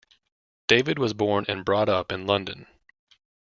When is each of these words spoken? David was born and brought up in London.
David 0.65 0.97
was 0.97 1.13
born 1.13 1.45
and 1.47 1.63
brought 1.63 1.87
up 1.87 2.11
in 2.11 2.25
London. 2.25 2.65